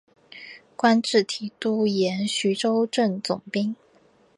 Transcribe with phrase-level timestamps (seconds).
[0.75, 3.75] 官至提督衔徐州镇总兵。